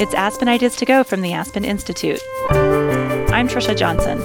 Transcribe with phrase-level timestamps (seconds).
[0.00, 2.22] It's Aspen Ideas to Go from the Aspen Institute.
[2.48, 4.18] I'm Trisha Johnson.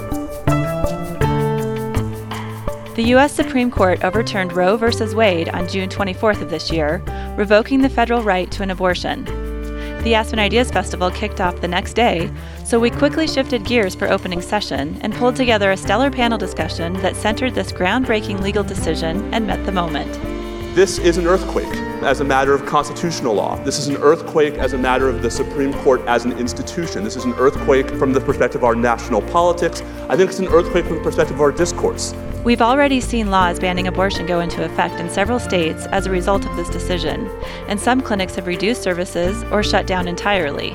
[2.94, 3.34] The U.S.
[3.34, 5.14] Supreme Court overturned Roe v.
[5.14, 7.02] Wade on June 24th of this year,
[7.36, 9.26] revoking the federal right to an abortion.
[10.02, 12.30] The Aspen Ideas Festival kicked off the next day,
[12.64, 16.94] so we quickly shifted gears for opening session and pulled together a stellar panel discussion
[17.02, 20.35] that centered this groundbreaking legal decision and met the moment.
[20.76, 23.56] This is an earthquake as a matter of constitutional law.
[23.64, 27.02] This is an earthquake as a matter of the Supreme Court as an institution.
[27.02, 29.80] This is an earthquake from the perspective of our national politics.
[30.10, 32.14] I think it's an earthquake from the perspective of our discourse.
[32.44, 36.44] We've already seen laws banning abortion go into effect in several states as a result
[36.44, 37.26] of this decision,
[37.68, 40.72] and some clinics have reduced services or shut down entirely.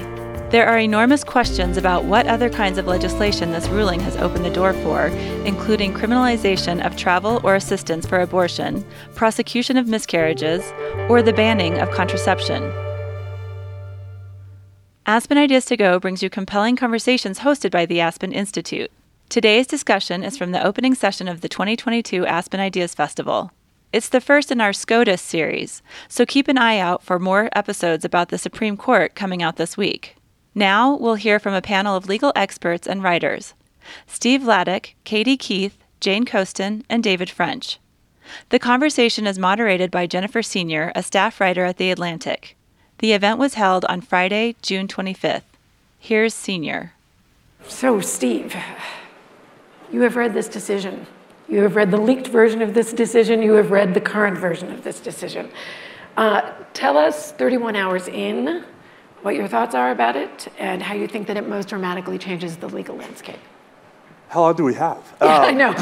[0.52, 4.50] There are enormous questions about what other kinds of legislation this ruling has opened the
[4.50, 5.08] door for,
[5.46, 10.74] including criminalization of travel or assistance for abortion, prosecution of miscarriages,
[11.08, 12.64] or the banning of contraception.
[15.06, 18.92] Aspen Ideas to Go brings you compelling conversations hosted by the Aspen Institute.
[19.30, 23.54] Today's discussion is from the opening session of the 2022 Aspen Ideas Festival.
[23.94, 28.04] It's the first in our SCOTUS series, so keep an eye out for more episodes
[28.04, 30.18] about the Supreme Court coming out this week.
[30.54, 33.54] Now we'll hear from a panel of legal experts and writers
[34.06, 37.80] Steve Vladeck, Katie Keith, Jane Coaston, and David French.
[38.50, 42.56] The conversation is moderated by Jennifer Senior, a staff writer at The Atlantic.
[43.00, 45.42] The event was held on Friday, June 25th.
[46.00, 46.94] Here's Senior.
[47.68, 48.56] So, Steve,
[49.92, 51.08] you have read this decision.
[51.48, 53.42] You have read the leaked version of this decision.
[53.42, 55.50] You have read the current version of this decision.
[56.18, 58.64] Uh, tell us, 31 hours in,
[59.22, 62.58] what your thoughts are about it and how you think that it most dramatically changes
[62.58, 63.40] the legal landscape.
[64.30, 65.04] How long do we have?
[65.22, 65.76] Yeah, um, I know.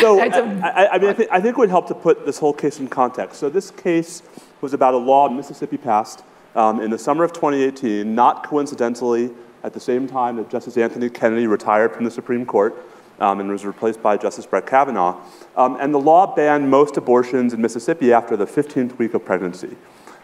[0.00, 2.52] so, I, I, mean, I, th- I, think it would help to put this whole
[2.52, 3.40] case in context.
[3.40, 4.22] So, this case
[4.60, 6.22] was about a law Mississippi passed
[6.54, 9.30] um, in the summer of 2018, not coincidentally
[9.64, 12.74] at the same time that Justice Anthony Kennedy retired from the Supreme Court
[13.20, 15.20] um, and was replaced by Justice Brett Kavanaugh.
[15.56, 19.76] Um, and the law banned most abortions in Mississippi after the 15th week of pregnancy.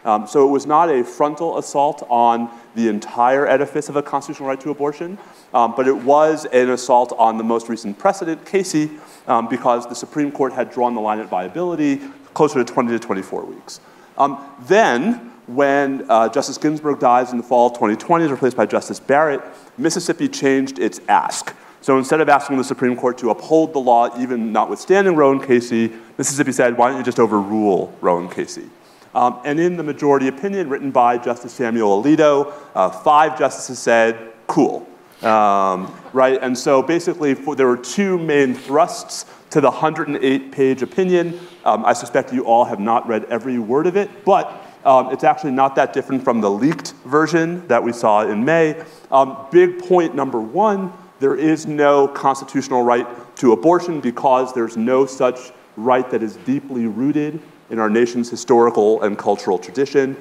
[0.04, 4.48] Um, so it was not a frontal assault on the entire edifice of a constitutional
[4.48, 5.18] right to abortion,
[5.54, 8.90] um, but it was an assault on the most recent precedent, Casey,
[9.26, 12.00] um, because the Supreme Court had drawn the line at viability
[12.34, 13.80] closer to 20 to 24 weeks.
[14.18, 18.66] Um, then, when uh, Justice Ginsburg dies in the fall of 2020, is replaced by
[18.66, 19.40] Justice Barrett,
[19.78, 21.54] Mississippi changed its ask.
[21.80, 25.42] So instead of asking the Supreme Court to uphold the law, even notwithstanding Roe and
[25.42, 28.70] Casey, Mississippi said, why don't you just overrule Roe and Casey?
[29.14, 34.32] Um, and in the majority opinion written by Justice Samuel Alito, uh, five justices said,
[34.46, 34.88] cool.
[35.22, 36.38] Um, right?
[36.42, 41.38] And so basically, for, there were two main thrusts to the 108 page opinion.
[41.64, 45.24] Um, I suspect you all have not read every word of it, but um, it's
[45.24, 48.82] actually not that different from the leaked version that we saw in May.
[49.10, 55.06] Um, big point number one there is no constitutional right to abortion because there's no
[55.06, 60.16] such right that is deeply rooted in our nation's historical and cultural tradition.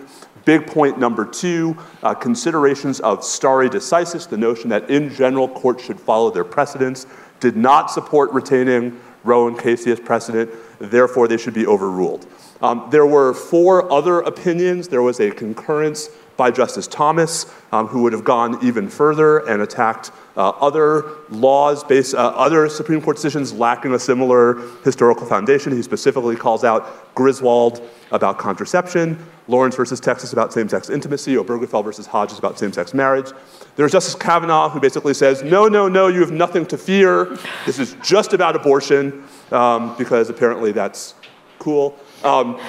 [0.46, 5.84] Big point number two uh, considerations of stare decisis, the notion that in general courts
[5.84, 7.08] should follow their precedents,
[7.40, 10.50] did not support retaining Roe and Casey as precedent,
[10.80, 12.28] therefore they should be overruled.
[12.62, 14.88] Um, there were four other opinions.
[14.88, 19.62] There was a concurrence by Justice Thomas, um, who would have gone even further and
[19.62, 25.72] attacked uh, other laws based, uh, other Supreme Court decisions lacking a similar historical foundation.
[25.74, 31.84] He specifically calls out Griswold about contraception, Lawrence versus Texas about same sex intimacy, Obergefell
[31.84, 33.32] versus Hodges about same sex marriage.
[33.76, 37.38] There's Justice Kavanaugh, who basically says, no, no, no, you have nothing to fear.
[37.66, 41.16] This is just about abortion, um, because apparently that's
[41.60, 41.98] cool.
[42.24, 42.60] Um,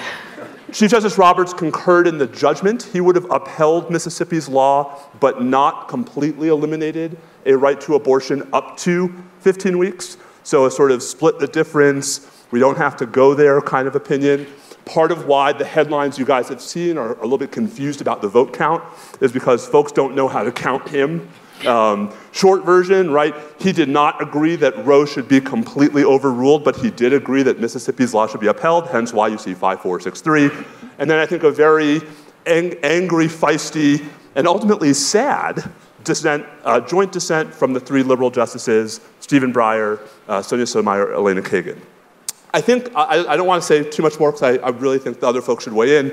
[0.71, 2.83] Chief Justice Roberts concurred in the judgment.
[2.83, 8.75] He would have upheld Mississippi's law, but not completely eliminated a right to abortion up
[8.77, 10.17] to 15 weeks.
[10.43, 13.95] So, a sort of split the difference, we don't have to go there kind of
[13.95, 14.47] opinion.
[14.85, 18.21] Part of why the headlines you guys have seen are a little bit confused about
[18.21, 18.83] the vote count
[19.21, 21.29] is because folks don't know how to count him.
[21.65, 23.33] Um, short version, right?
[23.59, 27.59] He did not agree that Roe should be completely overruled, but he did agree that
[27.59, 30.51] Mississippi's law should be upheld, hence why you see 5463.
[30.99, 32.01] And then I think a very
[32.45, 34.05] ang- angry, feisty,
[34.35, 35.71] and ultimately sad
[36.03, 41.41] dissent, uh, joint dissent from the three liberal justices, Stephen Breyer, uh, Sonia Sotomayor, Elena
[41.41, 41.79] Kagan.
[42.53, 44.99] I think, I, I don't want to say too much more because I, I, really
[44.99, 46.11] think the other folks should weigh in.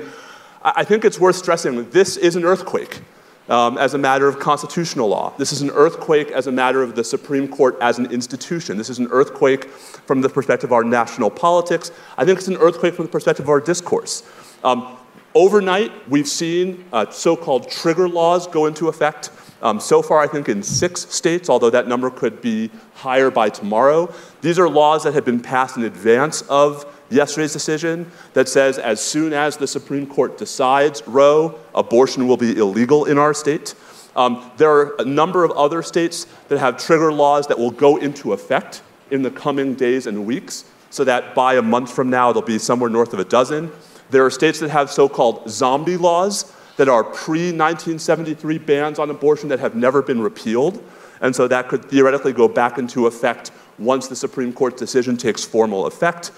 [0.61, 3.01] I, I think it's worth stressing this is an earthquake
[3.49, 5.33] um, as a matter of constitutional law.
[5.37, 8.77] This is an earthquake as a matter of the Supreme Court as an institution.
[8.77, 11.91] This is an earthquake from the perspective of our national politics.
[12.17, 14.23] I think it's an earthquake from the perspective of our discourse.
[14.63, 14.97] Um,
[15.35, 19.31] Overnight, we've seen uh, so called trigger laws go into effect.
[19.63, 23.49] Um, so far, I think in six states, although that number could be higher by
[23.49, 24.13] tomorrow.
[24.41, 28.99] These are laws that have been passed in advance of yesterday's decision that says as
[29.01, 33.75] soon as the Supreme Court decides Roe, abortion will be illegal in our state.
[34.15, 37.97] Um, there are a number of other states that have trigger laws that will go
[37.97, 38.81] into effect
[39.11, 42.59] in the coming days and weeks, so that by a month from now, there'll be
[42.59, 43.71] somewhere north of a dozen.
[44.11, 49.09] There are states that have so called zombie laws that are pre 1973 bans on
[49.09, 50.83] abortion that have never been repealed.
[51.21, 55.43] And so that could theoretically go back into effect once the Supreme Court decision takes
[55.43, 56.31] formal effect.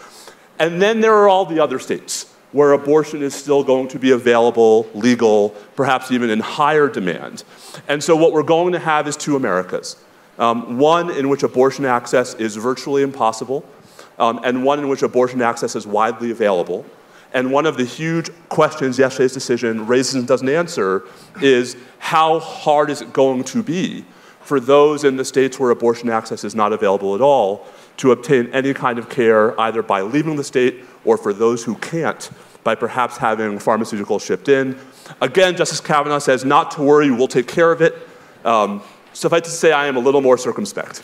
[0.59, 4.11] And then there are all the other states where abortion is still going to be
[4.11, 7.43] available, legal, perhaps even in higher demand.
[7.89, 9.97] And so what we're going to have is two Americas.
[10.39, 13.65] Um, one in which abortion access is virtually impossible,
[14.17, 16.85] um, and one in which abortion access is widely available.
[17.33, 21.03] And one of the huge questions yesterday's decision raises and doesn't answer
[21.41, 24.05] is how hard is it going to be
[24.45, 27.65] for those in the states where abortion access is not available at all
[27.97, 31.75] to obtain any kind of care either by leaving the state or for those who
[31.75, 32.29] can't
[32.63, 34.77] by perhaps having pharmaceuticals shipped in.
[35.21, 37.95] Again, Justice Kavanaugh says not to worry, we'll take care of it.
[38.43, 38.81] Um,
[39.13, 41.03] suffice to say, I am a little more circumspect.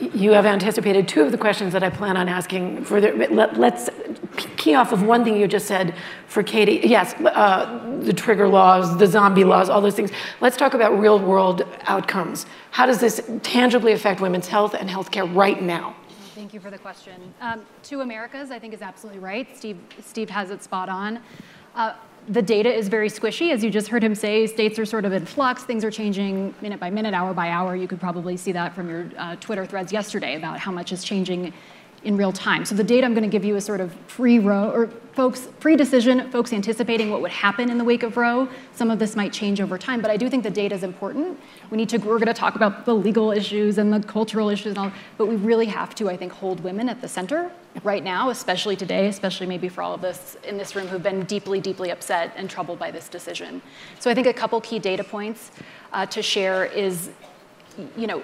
[0.00, 2.84] You have anticipated two of the questions that I plan on asking.
[2.84, 3.88] For the, let, us
[4.56, 5.94] key off of one thing you just said
[6.26, 6.80] for Katie.
[6.84, 10.10] Yes, uh, the trigger laws, the zombie laws, all those things.
[10.40, 12.46] Let's talk about real world outcomes.
[12.70, 15.96] How does this tangibly affect women's health and healthcare right now?
[16.34, 17.32] Thank you for the question.
[17.40, 19.56] Um, two Americas, I think, is absolutely right.
[19.56, 21.20] Steve, Steve has it spot on.
[21.74, 21.94] Uh,
[22.28, 23.52] the data is very squishy.
[23.52, 25.62] As you just heard him say, states are sort of in flux.
[25.62, 27.76] Things are changing minute by minute, hour by hour.
[27.76, 31.04] You could probably see that from your uh, Twitter threads yesterday about how much is
[31.04, 31.52] changing
[32.06, 32.64] in real time.
[32.64, 35.48] So the data I'm going to give you is sort of pre Roe or folks
[35.58, 38.48] pre-decision, folks anticipating what would happen in the wake of Roe.
[38.74, 41.38] Some of this might change over time, but I do think the data is important.
[41.70, 44.66] We need to we're going to talk about the legal issues and the cultural issues
[44.66, 47.50] and all, but we really have to I think hold women at the center
[47.82, 51.24] right now, especially today, especially maybe for all of us in this room who've been
[51.24, 53.60] deeply deeply upset and troubled by this decision.
[53.98, 55.50] So I think a couple key data points
[55.92, 57.10] uh, to share is
[57.96, 58.22] you know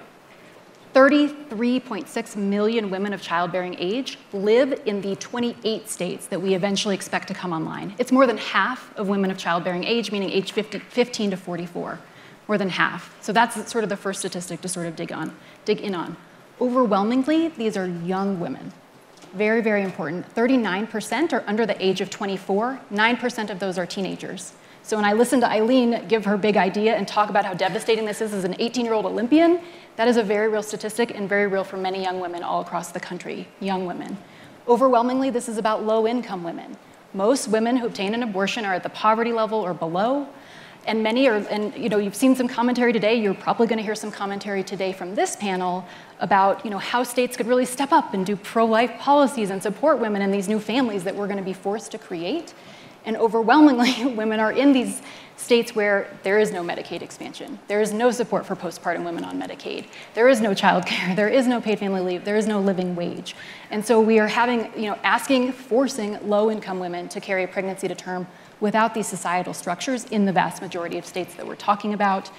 [0.94, 7.28] 33.6 million women of childbearing age live in the 28 states that we eventually expect
[7.28, 7.94] to come online.
[7.98, 11.98] It's more than half of women of childbearing age, meaning age 50, 15 to 44,
[12.46, 13.16] more than half.
[13.22, 15.34] So that's sort of the first statistic to sort of dig on,
[15.64, 16.16] dig in on.
[16.60, 18.72] Overwhelmingly, these are young women.
[19.32, 20.32] Very, very important.
[20.34, 22.78] 39% are under the age of 24.
[22.92, 24.52] 9% of those are teenagers.
[24.84, 28.04] So when I listen to Eileen give her big idea and talk about how devastating
[28.04, 29.60] this is as an 18 year old Olympian,
[29.96, 32.90] that is a very real statistic and very real for many young women all across
[32.90, 34.18] the country, young women.
[34.66, 36.76] Overwhelmingly, this is about low income women.
[37.14, 40.26] Most women who obtain an abortion are at the poverty level or below.
[40.84, 43.84] And many are, and you know, you've seen some commentary today, you're probably going to
[43.84, 45.86] hear some commentary today from this panel
[46.18, 49.62] about you know, how states could really step up and do pro life policies and
[49.62, 52.52] support women in these new families that we're going to be forced to create.
[53.04, 55.02] And overwhelmingly, women are in these
[55.36, 57.58] states where there is no Medicaid expansion.
[57.66, 59.86] There is no support for postpartum women on Medicaid.
[60.14, 61.16] There is no child care.
[61.22, 62.24] There is no paid family leave.
[62.24, 63.34] There is no living wage.
[63.70, 67.48] And so we are having, you know, asking, forcing low income women to carry a
[67.48, 68.26] pregnancy to term
[68.60, 72.30] without these societal structures in the vast majority of states that we're talking about.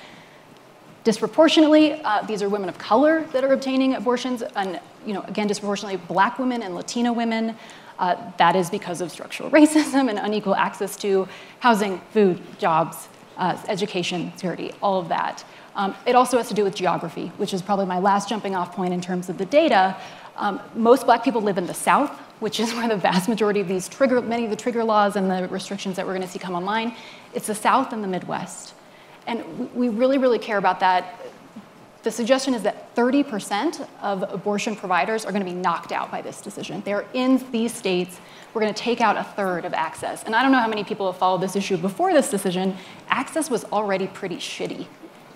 [1.03, 5.47] Disproportionately, uh, these are women of color that are obtaining abortions, and you know, again,
[5.47, 7.55] disproportionately black women and Latina women.
[7.99, 11.27] Uh, that is because of structural racism and unequal access to
[11.59, 13.07] housing, food, jobs,
[13.37, 15.43] uh, education, security, all of that.
[15.75, 18.73] Um, it also has to do with geography, which is probably my last jumping off
[18.75, 19.97] point in terms of the data.
[20.37, 23.67] Um, most black people live in the South, which is where the vast majority of
[23.67, 26.39] these trigger, many of the trigger laws and the restrictions that we're going to see
[26.39, 26.95] come online.
[27.33, 28.73] It's the South and the Midwest.
[29.27, 31.19] And we really, really care about that
[32.03, 36.21] the suggestion is that 30% of abortion providers are going to be knocked out by
[36.21, 36.83] this decision.
[36.85, 38.19] They're in these states.
[38.53, 40.23] We're going to take out a third of access.
[40.23, 42.75] And I don't know how many people have followed this issue before this decision.
[43.07, 44.85] Access was already pretty shitty.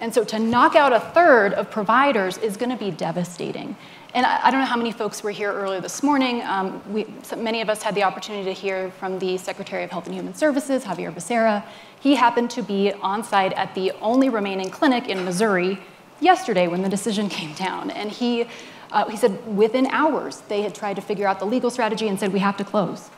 [0.01, 3.75] And so to knock out a third of providers is going to be devastating.
[4.13, 6.41] And I, don't know how many folks were here earlier this morning.
[6.41, 9.91] Um, we, so many of us had the opportunity to hear from the Secretary of
[9.91, 11.63] Health and Human Services, Xavier Becerra.
[12.07, 15.77] He happened to be on site at the only remaining clinic in Missouri
[16.21, 17.91] yesterday when the decision came down.
[17.91, 18.47] And he,
[18.93, 22.17] uh, he said within hours they had tried to figure out the legal strategy and
[22.17, 23.09] said we have to close.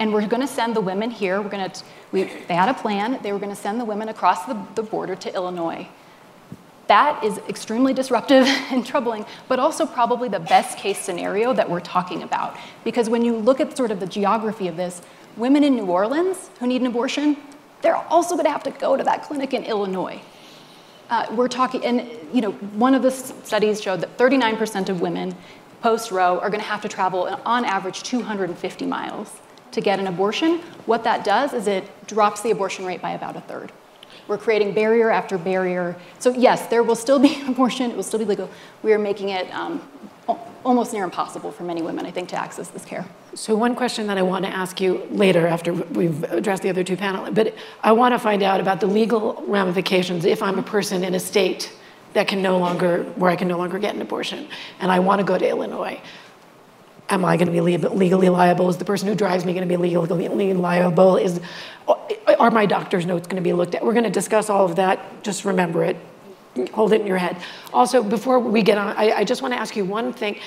[0.00, 1.40] And we're going to send the women here.
[1.40, 3.20] We're going to, we, they had a plan.
[3.22, 5.86] They were going to send the women across the, the border to Illinois.
[6.88, 11.78] That is extremely disruptive and troubling, but also probably the best case scenario that we're
[11.78, 12.56] talking about.
[12.82, 15.02] Because when you look at sort of the geography of this,
[15.36, 17.36] women in New Orleans who need an abortion,
[17.82, 20.20] they're also going to have to go to that clinic in Illinois.
[21.10, 25.34] Uh, we're talking, and you know, one of the studies showed that 39% of women
[25.80, 29.40] post Roe are going to have to travel on average 250 miles
[29.72, 30.58] to get an abortion.
[30.86, 33.72] What that does is it drops the abortion rate by about a third.
[34.26, 35.96] We're creating barrier after barrier.
[36.18, 37.90] So yes, there will still be abortion.
[37.90, 38.50] It will still be legal.
[38.82, 39.88] We are making it um,
[40.64, 43.06] almost near impossible for many women, I think, to access this care.
[43.38, 46.82] So one question that I want to ask you later after we've addressed the other
[46.82, 47.54] two panelists, but
[47.84, 51.20] I want to find out about the legal ramifications if I'm a person in a
[51.20, 51.72] state
[52.14, 54.48] that can no longer, where I can no longer get an abortion,
[54.80, 56.00] and I want to go to Illinois.
[57.10, 58.68] Am I going to be legally liable?
[58.70, 61.16] Is the person who drives me going to be legally liable?
[61.16, 61.40] Is,
[61.86, 63.84] are my doctor's notes going to be looked at?
[63.84, 65.22] We're going to discuss all of that.
[65.22, 65.96] Just remember it
[66.66, 67.36] hold it in your head.
[67.72, 70.38] Also, before we get on, I, I just want to ask you one thing.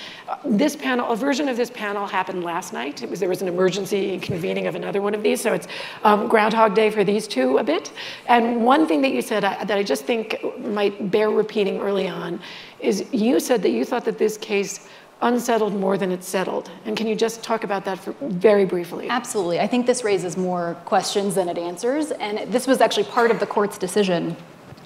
[0.45, 3.03] This panel, a version of this panel happened last night.
[3.03, 5.67] It was there was an emergency convening of another one of these, so it's
[6.03, 7.91] um, Groundhog Day for these two a bit.
[8.27, 12.07] And one thing that you said uh, that I just think might bear repeating early
[12.07, 12.39] on
[12.79, 14.87] is you said that you thought that this case
[15.21, 16.71] unsettled more than it settled.
[16.85, 19.07] And can you just talk about that for, very briefly?
[19.09, 19.59] Absolutely.
[19.59, 22.11] I think this raises more questions than it answers.
[22.11, 24.35] And this was actually part of the court's decision.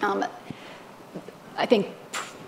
[0.01, 0.25] Um,
[1.57, 1.87] I think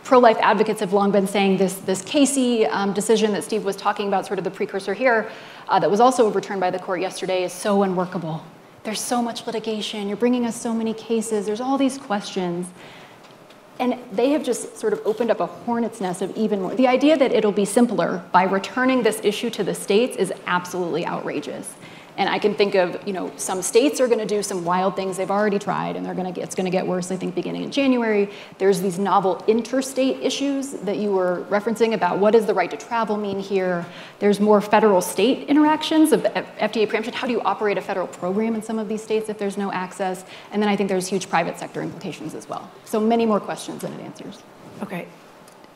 [0.03, 4.07] pro-life advocates have long been saying this, this Casey um, decision that Steve was talking
[4.07, 5.29] about, sort of the precursor here,
[5.67, 8.43] uh, that was also overturned by the court yesterday, is so unworkable.
[8.83, 10.07] There's so much litigation.
[10.07, 11.45] You're bringing us so many cases.
[11.45, 12.67] There's all these questions.
[13.79, 16.73] And they have just sort of opened up a hornet's nest of even more.
[16.73, 21.05] The idea that it'll be simpler by returning this issue to the states is absolutely
[21.05, 21.75] outrageous.
[22.17, 24.95] And I can think of, you know, some states are going to do some wild
[24.95, 27.11] things they've already tried, and they're going to get, it's going to get worse.
[27.11, 32.17] I think beginning in January, there's these novel interstate issues that you were referencing about
[32.17, 33.85] what does the right to travel mean here.
[34.17, 37.13] There's more federal-state interactions of FDA preemption.
[37.13, 39.71] How do you operate a federal program in some of these states if there's no
[39.71, 40.25] access?
[40.51, 42.71] And then I think there's huge private sector implications as well.
[42.85, 44.41] So many more questions than it answers.
[44.81, 45.07] Okay.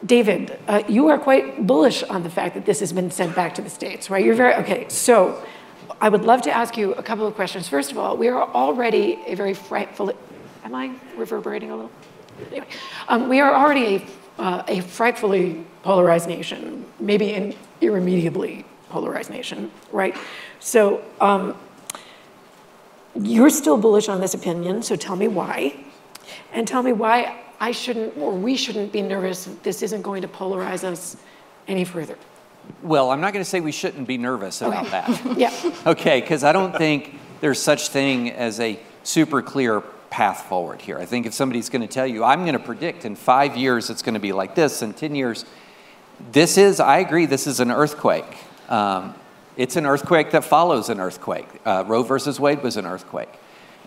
[0.03, 3.53] David, uh, you are quite bullish on the fact that this has been sent back
[3.55, 4.25] to the states, right?
[4.25, 4.89] You're very okay.
[4.89, 5.43] So
[6.01, 7.67] I would love to ask you a couple of questions.
[7.67, 10.11] First of all, we are already a very frightful.
[10.63, 11.91] Am I reverberating a little?
[12.49, 12.67] Anyway,
[13.07, 14.07] um, we are already
[14.39, 20.17] a, uh, a frightfully polarized nation, maybe an irremediably polarized nation, right?
[20.59, 21.55] So um,
[23.13, 25.85] you're still bullish on this opinion, so tell me why.
[26.51, 30.27] And tell me why I shouldn't, or we shouldn't be nervous this isn't going to
[30.27, 31.15] polarize us
[31.67, 32.17] any further.
[32.83, 35.37] Well, I'm not going to say we shouldn't be nervous about that.
[35.37, 35.53] yeah.
[35.85, 40.97] Okay, because I don't think there's such thing as a super clear path forward here.
[40.97, 43.89] I think if somebody's going to tell you, I'm going to predict in five years
[43.89, 45.45] it's going to be like this, in 10 years,
[46.31, 48.37] this is, I agree, this is an earthquake.
[48.69, 49.15] Um,
[49.57, 51.47] it's an earthquake that follows an earthquake.
[51.65, 53.29] Uh, Roe versus Wade was an earthquake.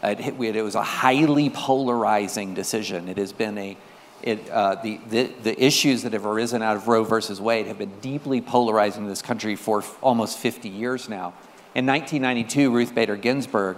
[0.03, 3.09] It, it, was a highly polarizing decision.
[3.09, 3.77] It has been a
[4.25, 7.77] it, uh, the, the, the, issues that have arisen out of Roe versus Wade have
[7.77, 11.35] been deeply polarizing this country for f- almost 50 years now.
[11.75, 13.77] In 1992, Ruth Bader Ginsburg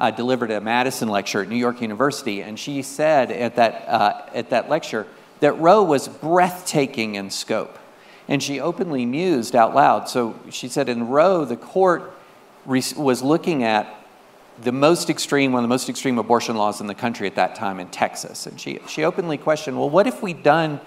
[0.00, 4.22] uh, delivered a Madison lecture at New York University, and she said at that, uh,
[4.34, 5.04] at that lecture
[5.40, 7.76] that Roe was breathtaking in scope.
[8.28, 10.08] And she openly mused out loud.
[10.08, 12.14] So she said in Roe, the court
[12.66, 13.97] re- was looking at
[14.62, 17.54] the most extreme, one of the most extreme abortion laws in the country at that
[17.54, 18.46] time in Texas.
[18.46, 20.80] And she, she openly questioned, well, what if we'd done,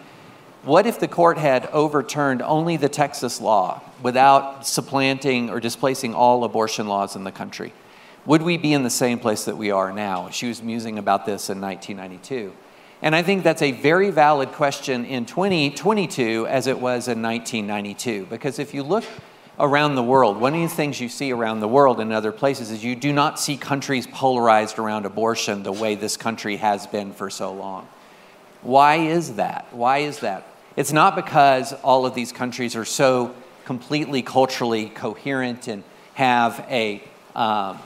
[0.63, 6.43] what if the court had overturned only the Texas law without supplanting or displacing all
[6.43, 7.73] abortion laws in the country?
[8.25, 10.29] Would we be in the same place that we are now?
[10.29, 12.53] She was musing about this in 1992.
[13.01, 18.27] And I think that's a very valid question in 2022 as it was in 1992.
[18.29, 19.03] Because if you look
[19.61, 20.37] around the world.
[20.37, 23.13] One of the things you see around the world and other places is you do
[23.13, 27.87] not see countries polarized around abortion the way this country has been for so long.
[28.63, 29.67] Why is that?
[29.71, 30.47] Why is that?
[30.75, 35.83] It's not because all of these countries are so completely culturally coherent and
[36.15, 37.03] have a
[37.35, 37.79] um,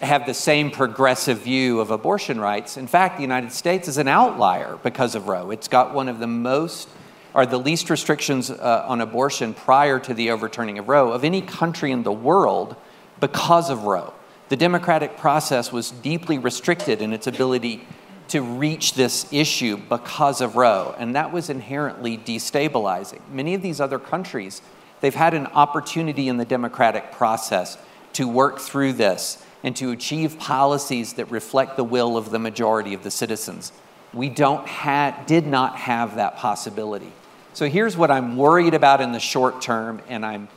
[0.00, 2.78] have the same progressive view of abortion rights.
[2.78, 5.50] In fact, the United States is an outlier because of Roe.
[5.50, 6.88] It's got one of the most
[7.34, 11.42] are the least restrictions uh, on abortion prior to the overturning of Roe of any
[11.42, 12.76] country in the world
[13.20, 14.12] because of Roe.
[14.48, 17.86] The democratic process was deeply restricted in its ability
[18.28, 23.20] to reach this issue because of Roe, and that was inherently destabilizing.
[23.28, 24.62] Many of these other countries,
[25.00, 27.76] they've had an opportunity in the democratic process
[28.14, 32.94] to work through this and to achieve policies that reflect the will of the majority
[32.94, 33.72] of the citizens.
[34.12, 37.12] We don't ha- did not have that possibility.
[37.52, 40.48] So here's what I'm worried about in the short term and I'm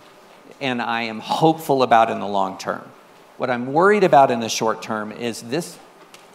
[0.61, 2.83] and I am hopeful about in the long term.
[3.37, 5.77] What I'm worried about in the short term is this.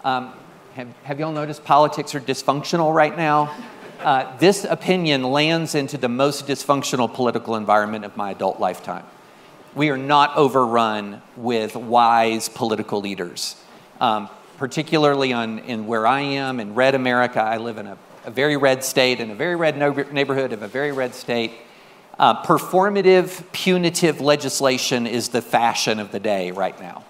[0.04, 0.32] Um,
[0.74, 3.54] have, have y'all noticed politics are dysfunctional right now?
[4.00, 9.04] Uh, this opinion lands into the most dysfunctional political environment of my adult lifetime.
[9.74, 13.56] We are not overrun with wise political leaders.
[14.00, 18.30] Um, particularly on, in where I am in red America, I live in a, a
[18.30, 21.52] very red state, in a very red no- neighborhood of a very red state.
[22.18, 27.04] Uh, performative, punitive legislation is the fashion of the day right now.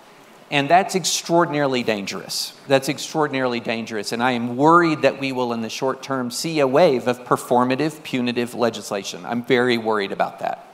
[0.50, 2.54] And that's extraordinarily dangerous.
[2.68, 4.12] That's extraordinarily dangerous.
[4.12, 7.24] And I am worried that we will, in the short term, see a wave of
[7.24, 9.26] performative, punitive legislation.
[9.26, 10.66] I'm very worried about that.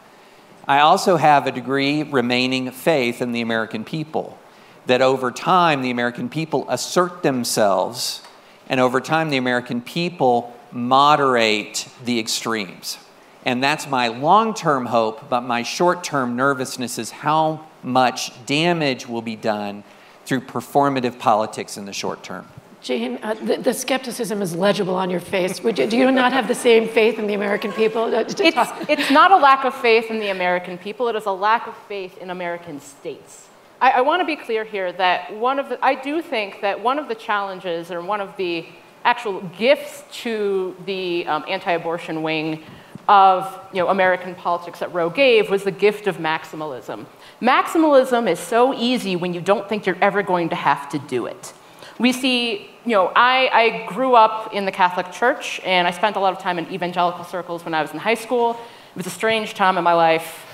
[0.66, 4.38] I also have a degree remaining faith in the American people,
[4.86, 8.22] that over time, the American people assert themselves,
[8.68, 12.98] and over time, the American people moderate the extremes.
[13.44, 19.06] And that's my long term hope, but my short term nervousness is how much damage
[19.06, 19.84] will be done
[20.24, 22.48] through performative politics in the short term.
[22.80, 25.62] Jane, uh, the, the, skepticism is legible on your face.
[25.64, 28.14] You, do you not have the same faith in the American people?
[28.14, 31.32] Uh, it's, it's, not a lack of faith in the American people, it is a
[31.32, 33.48] lack of faith in American states.
[33.84, 36.82] I, I want to be clear here that one of the, I do think that
[36.82, 38.64] one of the challenges or one of the
[39.04, 42.64] actual gifts to the um, anti abortion wing
[43.10, 47.04] of you know, American politics that Roe gave was the gift of maximalism.
[47.42, 51.26] Maximalism is so easy when you don't think you're ever going to have to do
[51.26, 51.52] it.
[51.98, 56.16] We see, you know, I, I grew up in the Catholic Church and I spent
[56.16, 58.52] a lot of time in evangelical circles when I was in high school.
[58.52, 60.53] It was a strange time in my life.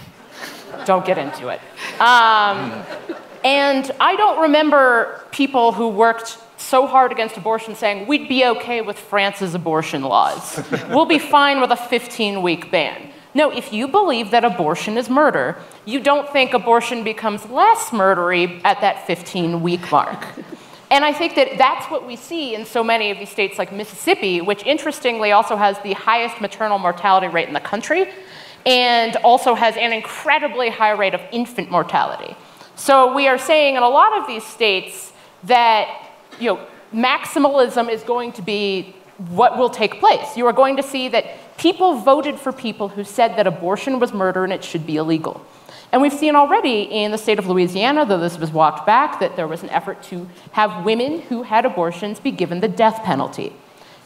[0.84, 1.60] Don't get into it.
[2.00, 2.82] Um,
[3.44, 8.80] and I don't remember people who worked so hard against abortion saying we'd be okay
[8.82, 10.62] with France's abortion laws.
[10.90, 13.10] we'll be fine with a 15 week ban.
[13.32, 18.60] No, if you believe that abortion is murder, you don't think abortion becomes less murdery
[18.64, 20.26] at that 15 week mark.
[20.90, 23.72] And I think that that's what we see in so many of these states like
[23.72, 28.08] Mississippi, which interestingly also has the highest maternal mortality rate in the country
[28.66, 32.36] and also has an incredibly high rate of infant mortality.
[32.76, 35.12] So we are saying in a lot of these states
[35.44, 38.94] that you know, maximalism is going to be
[39.28, 40.36] what will take place.
[40.36, 44.12] You are going to see that people voted for people who said that abortion was
[44.12, 45.44] murder and it should be illegal.
[45.92, 49.36] And we've seen already in the state of Louisiana, though this was walked back, that
[49.36, 53.52] there was an effort to have women who had abortions be given the death penalty.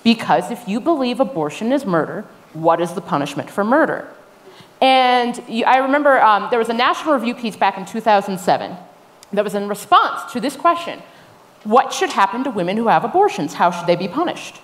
[0.02, 4.08] Because if you believe abortion is murder, what is the punishment for murder?
[4.84, 8.76] And I remember um, there was a National Review piece back in 2007
[9.32, 11.00] that was in response to this question
[11.62, 13.54] What should happen to women who have abortions?
[13.54, 14.60] How should they be punished?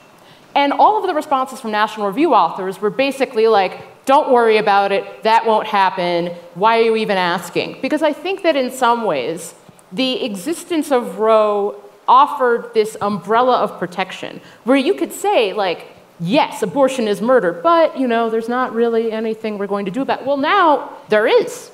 [0.54, 4.92] And all of the responses from National Review authors were basically like, don't worry about
[4.92, 7.80] it, that won't happen, why are you even asking?
[7.80, 9.54] Because I think that in some ways,
[9.90, 15.86] the existence of Roe offered this umbrella of protection where you could say, like,
[16.20, 20.02] yes, abortion is murder, but, you know, there's not really anything we're going to do
[20.02, 20.26] about it.
[20.26, 21.70] Well, now there is.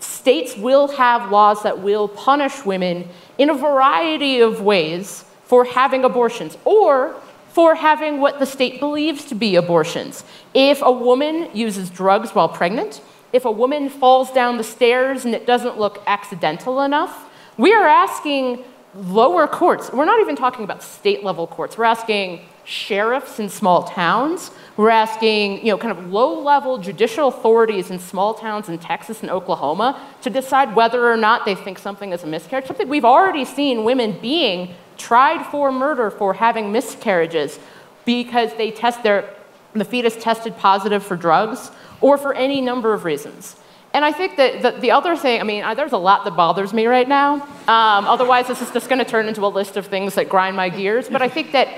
[0.00, 6.04] States will have laws that will punish women in a variety of ways for having
[6.04, 7.14] abortions or
[7.52, 10.24] for having what the state believes to be abortions.
[10.54, 13.00] If a woman uses drugs while pregnant,
[13.32, 17.86] if a woman falls down the stairs and it doesn't look accidental enough, we are
[17.86, 23.48] asking lower courts, we're not even talking about state level courts, we're asking sheriffs in
[23.48, 28.68] small towns, we're asking, you know, kind of low level judicial authorities in small towns
[28.68, 32.66] in Texas and Oklahoma to decide whether or not they think something is a miscarriage.
[32.66, 37.58] Something we've already seen women being tried for murder for having miscarriages
[38.04, 39.34] because they test their,
[39.72, 41.70] the fetus tested positive for drugs
[42.02, 43.56] or for any number of reasons.
[43.94, 46.74] And I think that the, the other thing, I mean, there's a lot that bothers
[46.74, 47.36] me right now.
[47.66, 50.54] Um, otherwise, this is just going to turn into a list of things that grind
[50.54, 51.08] my gears.
[51.08, 51.68] But I think that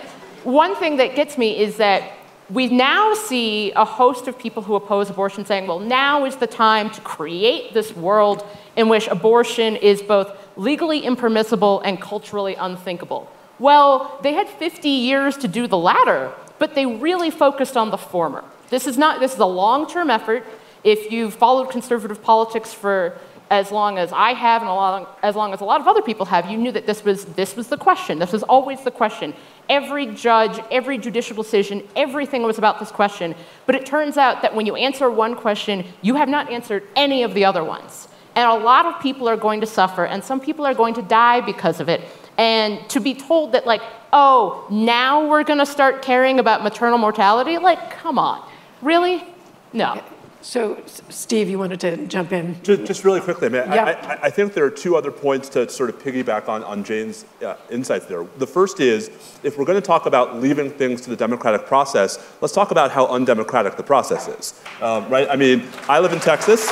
[0.44, 2.12] one thing that gets me is that
[2.50, 6.46] we now see a host of people who oppose abortion saying, well, now is the
[6.46, 8.44] time to create this world
[8.76, 13.30] in which abortion is both legally impermissible and culturally unthinkable.
[13.58, 17.98] Well, they had 50 years to do the latter, but they really focused on the
[17.98, 18.42] former.
[18.68, 20.44] This is not this is a long-term effort.
[20.82, 23.18] If you've followed conservative politics for
[23.50, 26.48] as long as I have and as long as a lot of other people have,
[26.48, 28.20] you knew that this was, this was the question.
[28.20, 29.34] This was always the question.
[29.70, 33.34] Every judge, every judicial decision, everything was about this question.
[33.64, 37.22] But it turns out that when you answer one question, you have not answered any
[37.22, 38.08] of the other ones.
[38.34, 41.02] And a lot of people are going to suffer, and some people are going to
[41.02, 42.02] die because of it.
[42.36, 46.98] And to be told that, like, oh, now we're going to start caring about maternal
[46.98, 48.46] mortality, like, come on.
[48.82, 49.24] Really?
[49.72, 50.02] No.
[50.42, 52.56] So, Steve, you wanted to jump in?
[52.62, 54.18] Just, just really quickly, I mean, I- Yeah.
[54.22, 57.26] I, I think there are two other points to sort of piggyback on, on Jane's
[57.44, 58.24] uh, insights there.
[58.38, 59.10] The first is,
[59.42, 62.90] if we're going to talk about leaving things to the democratic process, let's talk about
[62.90, 65.28] how undemocratic the process is, um, right?
[65.30, 66.68] I mean, I live in Texas.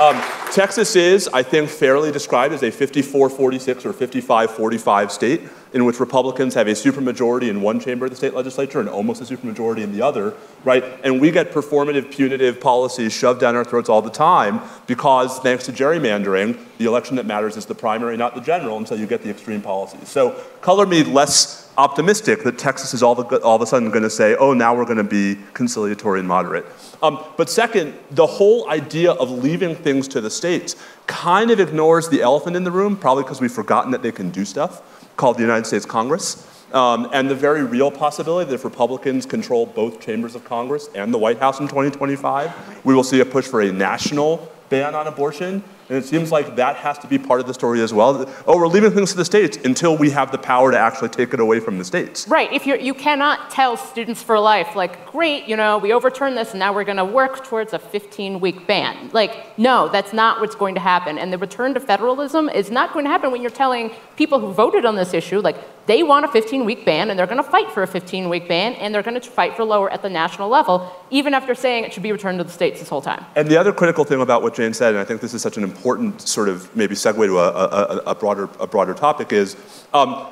[0.00, 0.20] Um,
[0.52, 5.42] Texas is, I think, fairly described as a 54-46 or 55-45 state
[5.74, 9.20] in which Republicans have a supermajority in one chamber of the state legislature and almost
[9.20, 10.34] a supermajority in the other,
[10.64, 10.82] right?
[11.04, 15.66] And we get performative, punitive policies shoved down our throats all the time because, thanks
[15.66, 19.06] to gerrymandering, the election that matters is the primary, not the general, and so you
[19.06, 20.08] get the extreme policies.
[20.08, 20.30] So
[20.62, 24.10] color me less optimistic that Texas is all, the, all of a sudden going to
[24.10, 26.66] say, oh, now we're going to be conciliatory and moderate.
[27.02, 30.74] Um, but second, the whole idea of leaving things to the states
[31.06, 34.30] kind of ignores the elephant in the room, probably because we've forgotten that they can
[34.30, 36.46] do stuff, called the United States Congress.
[36.72, 41.14] Um, and the very real possibility that if Republicans control both chambers of Congress and
[41.14, 45.06] the White House in 2025, we will see a push for a national ban on
[45.06, 45.62] abortion.
[45.88, 48.30] And it seems like that has to be part of the story as well.
[48.46, 51.32] Oh, we're leaving things to the states until we have the power to actually take
[51.32, 52.28] it away from the states.
[52.28, 52.52] Right.
[52.52, 56.50] If you're, you cannot tell students for life, like, great, you know, we overturned this
[56.50, 59.10] and now we're going to work towards a 15 week ban.
[59.12, 61.18] Like, no, that's not what's going to happen.
[61.18, 64.52] And the return to federalism is not going to happen when you're telling people who
[64.52, 67.50] voted on this issue, like, they want a 15 week ban and they're going to
[67.50, 70.10] fight for a 15 week ban and they're going to fight for lower at the
[70.10, 73.24] national level, even after saying it should be returned to the states this whole time.
[73.36, 75.56] And the other critical thing about what Jane said, and I think this is such
[75.56, 75.77] an important
[76.20, 79.56] sort of maybe segue to a, a, a broader, a broader topic, is
[79.92, 80.26] um,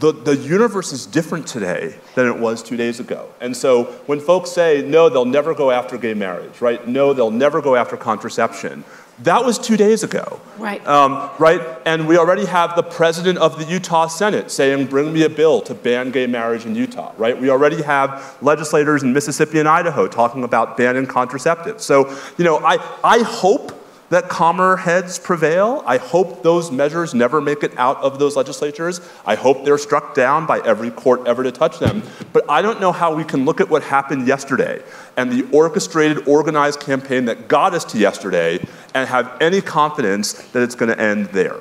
[0.00, 3.28] the, the universe is different today than it was two days ago.
[3.40, 6.86] And so when folks say, no, they'll never go after gay marriage, right?
[6.88, 8.84] No, they'll never go after contraception.
[9.18, 10.40] That was two days ago.
[10.56, 10.84] Right.
[10.86, 11.60] Um, right?
[11.84, 15.60] And we already have the president of the Utah Senate saying, bring me a bill
[15.62, 17.38] to ban gay marriage in Utah, right?
[17.38, 21.82] We already have legislators in Mississippi and Idaho talking about banning contraceptives.
[21.82, 22.08] So,
[22.38, 23.78] you know, I, I hope
[24.12, 25.82] that calmer heads prevail.
[25.86, 29.00] I hope those measures never make it out of those legislatures.
[29.24, 32.02] I hope they're struck down by every court ever to touch them.
[32.34, 34.82] But I don't know how we can look at what happened yesterday
[35.16, 38.62] and the orchestrated, organized campaign that got us to yesterday
[38.94, 41.60] and have any confidence that it's going to end there.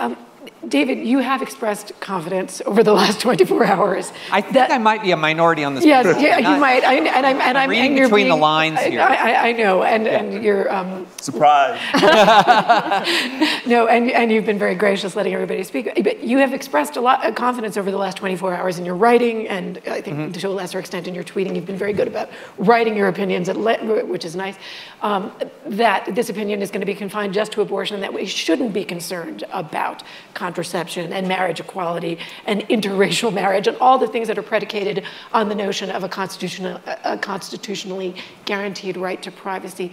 [0.00, 0.16] Um,
[0.66, 4.12] David, you have expressed confidence over the last 24 hours.
[4.32, 5.84] I think that- I might be a minority on this.
[5.84, 6.20] Yes, panel.
[6.20, 6.82] yeah, you might.
[6.84, 9.00] I, and I'm, and I'm, reading and you're between the lines I- here.
[9.00, 11.78] I, I, I know, and, and you're, um, Surprise.
[13.66, 15.90] no, and, and you've been very gracious letting everybody speak.
[16.02, 18.96] But you have expressed a lot of confidence over the last 24 hours in your
[18.96, 20.32] writing, and I think Mm-hmm.
[20.32, 21.54] to a lesser extent in your tweeting.
[21.54, 24.56] You've been very good about writing your opinions, at le- which is nice.
[25.02, 25.30] Um,
[25.66, 28.72] that this opinion is going to be confined just to abortion, and that we shouldn't
[28.72, 30.02] be concerned about
[30.34, 30.57] contraception
[31.12, 35.54] and marriage equality and interracial marriage and all the things that are predicated on the
[35.54, 39.92] notion of a constitutional, a constitutionally guaranteed right to privacy.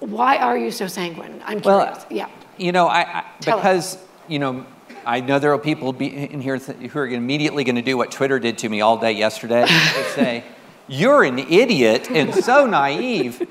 [0.00, 1.42] Why are you so sanguine?
[1.44, 2.06] I'm Well, curious.
[2.10, 2.28] yeah.
[2.56, 3.62] You know, I, I Tell us.
[3.62, 3.98] because
[4.28, 4.64] you know,
[5.04, 8.10] I know there are people be, in here who are immediately going to do what
[8.10, 9.62] Twitter did to me all day yesterday.
[9.66, 10.44] they say,
[10.88, 13.46] "You're an idiot and so naive."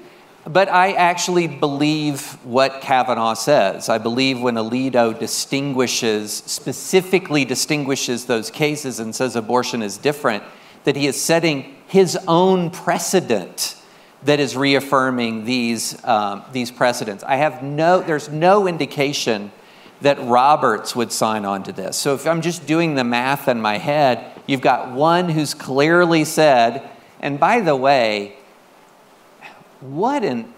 [0.45, 3.89] But I actually believe what Kavanaugh says.
[3.89, 10.43] I believe when Alito distinguishes, specifically distinguishes those cases and says abortion is different,
[10.85, 13.75] that he is setting his own precedent
[14.23, 17.23] that is reaffirming these, um, these precedents.
[17.23, 19.51] I have no, there's no indication
[20.01, 21.97] that Roberts would sign on to this.
[21.97, 26.23] So if I'm just doing the math in my head, you've got one who's clearly
[26.23, 28.35] said, and by the way,
[29.81, 30.53] what an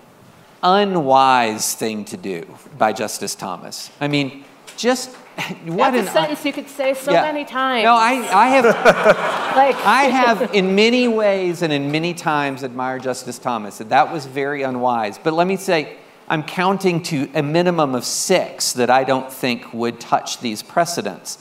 [0.63, 2.45] unwise thing to do
[2.77, 3.89] by Justice Thomas.
[3.99, 4.43] I mean,
[4.77, 5.09] just
[5.65, 7.23] what That's an a sentence you could say so Yeah.
[7.23, 7.83] many times.
[7.83, 8.65] No, I, I have
[9.55, 14.11] like, I have, in many ways and in many times, admired Justice Thomas, and that
[14.11, 15.17] was very unwise.
[15.17, 19.73] But let me say, I'm counting to a minimum of six that I don't think
[19.73, 21.37] would touch these precedents.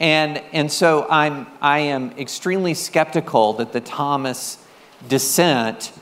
[0.00, 4.58] And, and so I'm, I am extremely skeptical that the Thomas
[5.08, 5.92] dissent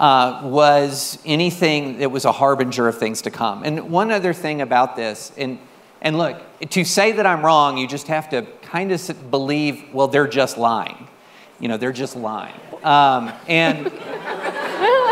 [0.00, 3.62] uh, was anything that was a harbinger of things to come.
[3.64, 5.58] And one other thing about this, and,
[6.00, 10.08] and look, to say that I'm wrong, you just have to kind of believe, well,
[10.08, 11.06] they're just lying.
[11.60, 12.58] You know, they're just lying.
[12.82, 13.92] Um, and,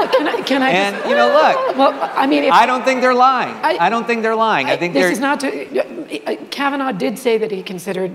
[0.09, 2.85] Can I, can I and, just, you know, look, well, I mean, if, I don't
[2.85, 3.55] think they're lying.
[3.57, 4.68] I- I, don't think they're lying.
[4.68, 8.12] I, think this is not to, uh, Kavanaugh did say that he considered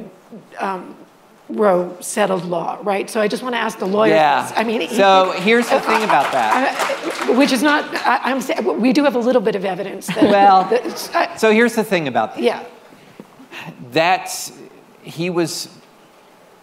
[0.60, 0.96] um,
[1.50, 3.10] Roe settled law, right?
[3.10, 4.14] So I just want to ask the lawyer.
[4.14, 4.52] Yeah.
[4.56, 7.30] I mean, he- So here's the thing about that.
[7.30, 10.08] Uh, which is not, I, I'm saying, we do have a little bit of evidence
[10.08, 10.24] that.
[10.24, 12.44] Well, that- uh, So here's the thing about that.
[12.44, 12.64] yeah,
[13.92, 14.52] That's
[15.04, 15.68] he was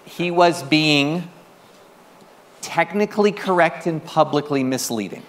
[0.05, 1.29] he was being
[2.63, 5.23] technically correct and publicly misleading.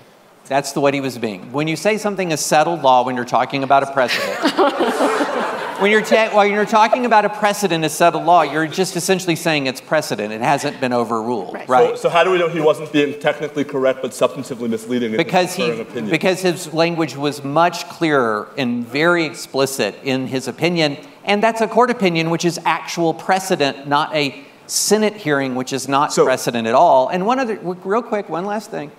[0.48, 1.52] That's the what he was being.
[1.52, 4.40] When you say something is settled law when you're talking about a precedent,
[5.82, 9.36] when you're ta- while you're talking about a precedent as settled law, you're just essentially
[9.36, 10.32] saying it's precedent.
[10.32, 11.90] It hasn't been overruled, right?
[11.92, 15.18] So, so how do we know he wasn't being technically correct but substantively misleading in
[15.18, 16.10] because his he opinion?
[16.12, 21.68] because his language was much clearer and very explicit in his opinion, and that's a
[21.68, 26.68] court opinion, which is actual precedent, not a Senate hearing, which is not So- precedent
[26.68, 27.08] at all.
[27.10, 28.92] And one other, real quick, one last thing.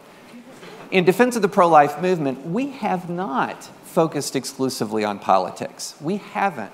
[0.90, 5.94] In defense of the pro life movement, we have not focused exclusively on politics.
[6.00, 6.72] We haven't.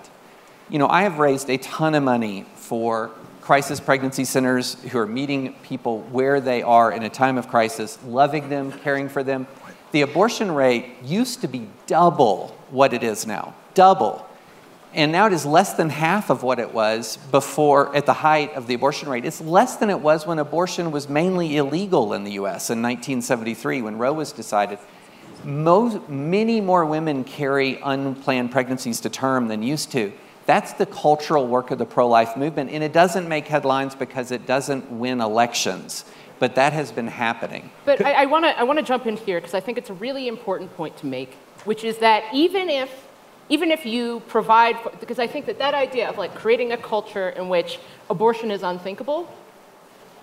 [0.70, 5.06] You know, I have raised a ton of money for crisis pregnancy centers who are
[5.06, 9.46] meeting people where they are in a time of crisis, loving them, caring for them.
[9.92, 14.26] The abortion rate used to be double what it is now, double.
[14.94, 18.52] And now it is less than half of what it was before, at the height
[18.54, 19.24] of the abortion rate.
[19.24, 23.82] It's less than it was when abortion was mainly illegal in the US in 1973
[23.82, 24.78] when Roe was decided.
[25.44, 30.12] Most, many more women carry unplanned pregnancies to term than used to.
[30.46, 34.30] That's the cultural work of the pro life movement, and it doesn't make headlines because
[34.30, 36.04] it doesn't win elections.
[36.38, 37.70] But that has been happening.
[37.84, 40.74] But I, I want to jump in here because I think it's a really important
[40.76, 43.06] point to make, which is that even if,
[43.48, 47.30] even if you provide, because I think that that idea of like creating a culture
[47.30, 49.28] in which abortion is unthinkable,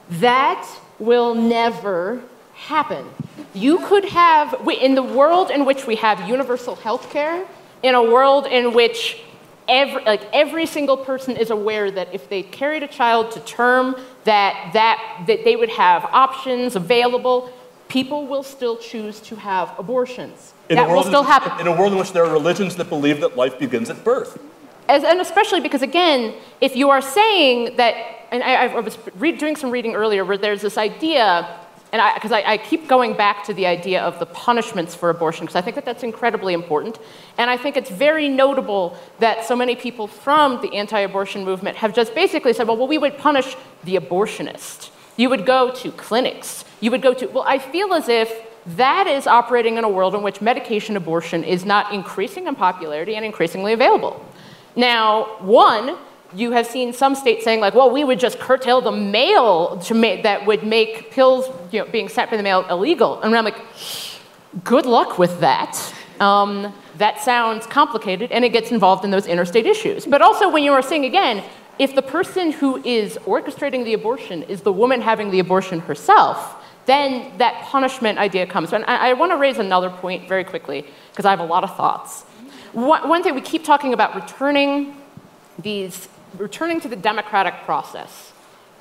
[0.09, 0.67] that
[0.99, 2.23] will never
[2.55, 3.05] happen.
[3.53, 7.45] You could have, in the world in which we have universal health care,
[7.83, 9.21] in a world in which
[9.67, 13.95] every, like every single person is aware that if they carried a child to term,
[14.23, 17.51] that, that, that they would have options available,
[17.87, 20.53] people will still choose to have abortions.
[20.69, 21.59] in that will still in, happen.
[21.59, 24.39] In a world in which there are religions that believe that life begins at birth.
[24.87, 27.95] As, and especially because, again, if you are saying that,
[28.31, 31.59] and I, I was re- doing some reading earlier where there's this idea,
[31.95, 35.45] and because I, I, keep going back to the idea of the punishments for abortion,
[35.45, 36.99] because I think that that's incredibly important.
[37.37, 41.77] And I think it's very notable that so many people from the anti abortion movement
[41.77, 43.55] have just basically said, well, well, we would punish
[43.85, 44.89] the abortionist.
[45.15, 46.65] You would go to clinics.
[46.81, 48.29] You would go to, well, I feel as if
[48.65, 53.15] that is operating in a world in which medication abortion is not increasing in popularity
[53.15, 54.25] and increasingly available.
[54.75, 55.97] Now, one,
[56.35, 60.21] you have seen some states saying like, well, we would just curtail the mail ma-
[60.21, 63.21] that would make pills you know, being sent by the mail illegal.
[63.21, 63.61] And I'm like,
[64.63, 65.93] good luck with that.
[66.19, 70.05] Um, that sounds complicated, and it gets involved in those interstate issues.
[70.05, 71.43] But also, when you are saying again,
[71.77, 76.55] if the person who is orchestrating the abortion is the woman having the abortion herself,
[76.85, 78.71] then that punishment idea comes.
[78.71, 81.63] And I, I want to raise another point very quickly because I have a lot
[81.63, 82.23] of thoughts.
[82.71, 84.95] One thing we keep talking about returning
[85.59, 88.33] these, returning to the democratic process.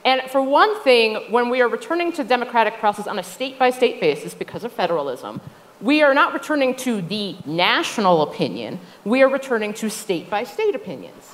[0.05, 3.71] And for one thing, when we are returning to democratic process on a state by
[3.71, 5.41] state basis because of federalism,
[5.81, 10.75] we are not returning to the national opinion, we are returning to state by state
[10.75, 11.31] opinions.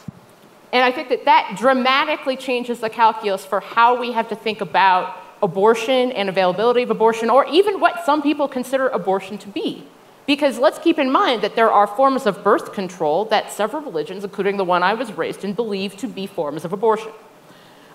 [0.72, 4.60] And I think that that dramatically changes the calculus for how we have to think
[4.60, 9.84] about abortion and availability of abortion, or even what some people consider abortion to be.
[10.30, 14.22] Because let's keep in mind that there are forms of birth control that several religions,
[14.22, 17.10] including the one I was raised in, believe to be forms of abortion.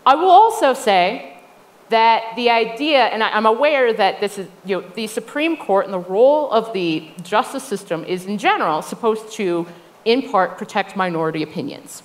[0.05, 1.39] I will also say
[1.87, 5.85] that the idea, and I, am aware that this is, you know, the Supreme Court
[5.85, 9.65] and the role of the justice system is in general supposed to,
[10.03, 12.03] in part, protect minority opinions.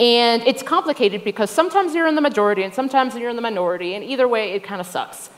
[0.00, 3.92] And it's complicated because sometimes you're in the majority and sometimes you're in the minority,
[3.92, 5.28] and either way, it kind of sucks.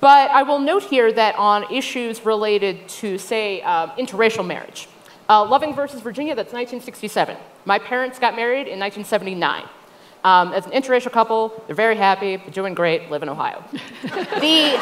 [0.00, 4.88] But I will note here that on issues related to, say, uh, interracial marriage,
[5.28, 7.36] uh, Loving versus Virginia, that's 1967.
[7.64, 9.64] My parents got married in 1979.
[10.24, 13.62] Um, as an interracial couple, they're very happy, they're doing great, live in Ohio.
[14.02, 14.76] the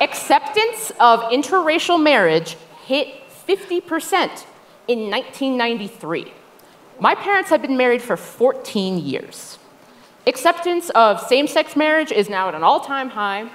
[0.00, 4.44] acceptance of interracial marriage hit 50%
[4.88, 6.32] in 1993.
[7.00, 9.58] My parents had been married for 14 years.
[10.26, 13.50] Acceptance of same sex marriage is now at an all time high.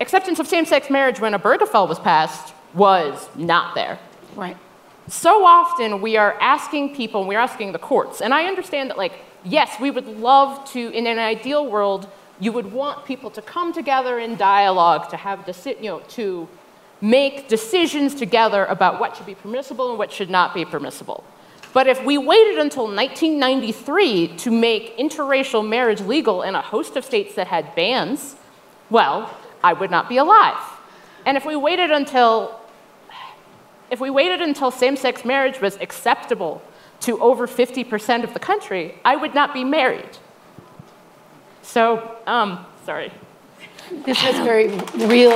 [0.00, 3.98] Acceptance of same sex marriage when Obergefell was passed was not there.
[4.34, 4.56] Right.
[5.08, 9.12] So often we are asking people, we're asking the courts, and I understand that, like,
[9.44, 12.08] yes, we would love to, in an ideal world,
[12.40, 16.48] you would want people to come together in dialogue, to have, deci- you know, to
[17.00, 21.22] make decisions together about what should be permissible and what should not be permissible.
[21.74, 27.04] But if we waited until 1993 to make interracial marriage legal in a host of
[27.04, 28.36] states that had bans,
[28.90, 29.30] well,
[29.64, 30.62] I would not be alive.
[31.24, 32.60] And if we waited until
[33.90, 36.62] if we waited until same-sex marriage was acceptable
[37.00, 40.18] to over 50% of the country, I would not be married.
[41.62, 43.12] So, um, sorry.
[44.04, 44.68] This is very
[45.06, 45.32] real.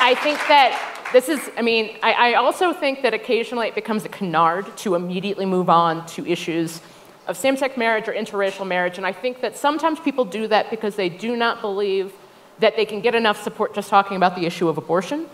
[0.00, 4.04] I think that this is, I mean, I, I also think that occasionally it becomes
[4.04, 6.80] a canard to immediately move on to issues
[7.28, 8.98] of same sex marriage or interracial marriage.
[8.98, 12.12] And I think that sometimes people do that because they do not believe
[12.58, 15.26] that they can get enough support just talking about the issue of abortion.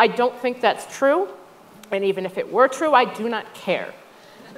[0.00, 1.28] I don't think that's true.
[1.92, 3.94] And even if it were true, I do not care.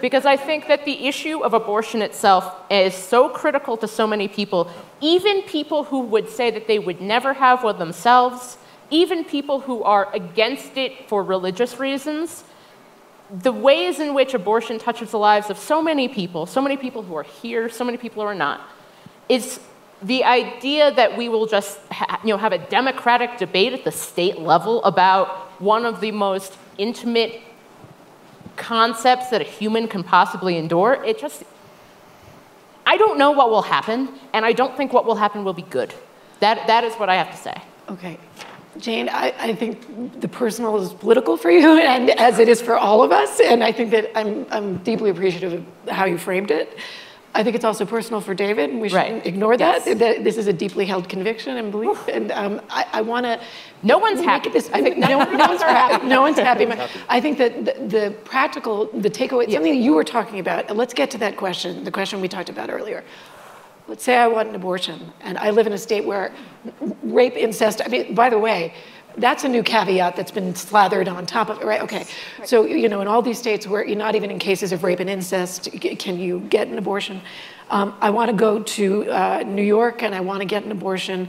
[0.00, 4.26] Because I think that the issue of abortion itself is so critical to so many
[4.26, 4.70] people,
[5.02, 8.56] even people who would say that they would never have one themselves,
[8.92, 12.44] even people who are against it for religious reasons.
[13.30, 17.02] The ways in which abortion touches the lives of so many people, so many people
[17.02, 18.60] who are here, so many people who are not,
[19.28, 19.58] is
[20.02, 21.78] the idea that we will just
[22.22, 25.28] you know, have a democratic debate at the state level about
[25.60, 27.40] one of the most intimate
[28.56, 31.44] concepts that a human can possibly endure, it just,
[32.84, 35.62] I don't know what will happen, and I don't think what will happen will be
[35.62, 35.94] good.
[36.40, 37.62] That, that is what I have to say.
[37.88, 38.18] Okay.
[38.78, 42.76] Jane, I, I think the personal is political for you, and as it is for
[42.76, 46.50] all of us, and I think that I'm, I'm deeply appreciative of how you framed
[46.50, 46.78] it.
[47.34, 49.26] I think it's also personal for David, and we shouldn't Right.
[49.26, 49.86] ignore that.
[49.86, 49.98] Yes.
[50.00, 50.22] that.
[50.22, 53.40] This is a deeply held conviction and belief, and um, I, I want to.
[53.82, 54.50] No one's happy.
[54.50, 56.06] This, I think no, no one's happy.
[56.06, 56.66] No one's happy.
[57.08, 60.68] I think that the, the practical, the takeaway, something that you were talking about.
[60.68, 61.84] And let's get to that question.
[61.84, 63.02] The question we talked about earlier.
[63.92, 66.32] Let's say I want an abortion, and I live in a state where
[67.02, 67.82] rape, incest.
[67.84, 68.72] I mean, by the way.
[69.18, 71.82] That's a new caveat that's been slathered on top of it, right?
[71.82, 72.06] Okay.
[72.46, 75.00] So, you know, in all these states where you're not even in cases of rape
[75.00, 77.20] and incest, can you get an abortion?
[77.68, 80.72] Um, I want to go to uh, New York and I want to get an
[80.72, 81.28] abortion.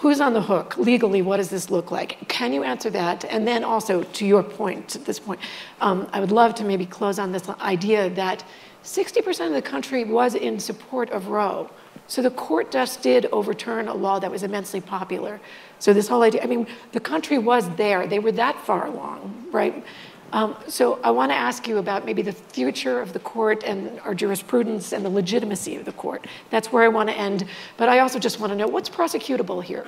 [0.00, 0.78] Who's on the hook?
[0.78, 2.26] Legally, what does this look like?
[2.26, 3.26] Can you answer that?
[3.26, 5.40] And then also, to your point, at this point,
[5.82, 8.42] um, I would love to maybe close on this idea that
[8.82, 11.68] 60% of the country was in support of Roe.
[12.06, 15.38] So the court just did overturn a law that was immensely popular.
[15.80, 18.06] So this whole idea, I mean, the country was there.
[18.06, 19.84] They were that far along, right?
[20.32, 23.98] Um, so I want to ask you about maybe the future of the court and
[24.00, 26.26] our jurisprudence and the legitimacy of the court.
[26.50, 27.46] That's where I want to end.
[27.76, 29.86] But I also just want to know what's prosecutable here.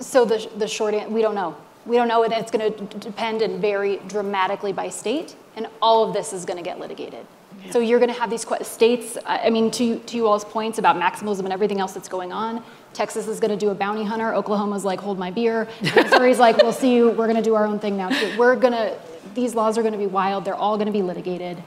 [0.00, 1.56] So the, the short answer, we don't know.
[1.86, 6.02] We don't know, and it's going to depend and vary dramatically by state, and all
[6.08, 7.26] of this is going to get litigated.
[7.70, 9.18] So you're going to have these states.
[9.24, 12.32] I I mean, to to you all's points about maximalism and everything else that's going
[12.32, 12.62] on.
[12.92, 14.34] Texas is going to do a bounty hunter.
[14.34, 15.68] Oklahoma's like, hold my beer.
[15.82, 17.10] Missouri's like, we'll see you.
[17.10, 18.38] We're going to do our own thing now too.
[18.38, 18.96] We're going to.
[19.34, 20.44] These laws are going to be wild.
[20.44, 21.62] They're all going to be litigated.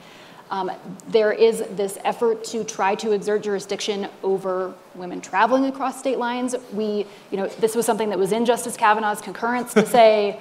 [0.50, 0.72] Um,
[1.10, 6.56] there is this effort to try to exert jurisdiction over women traveling across state lines.
[6.74, 10.40] We, you know, this was something that was in Justice Kavanaugh's concurrence to say,